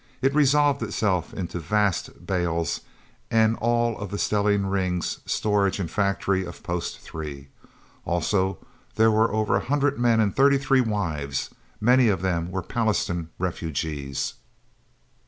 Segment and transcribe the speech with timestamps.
[0.19, 2.81] It resolved itself into vast bales,
[3.29, 7.49] and all of the stellene rings storage and factory of Post Three.
[8.03, 8.57] Also
[8.95, 11.51] there were over a hundred men and thirty three wives.
[11.79, 14.33] Many of them were Pallastown refugees.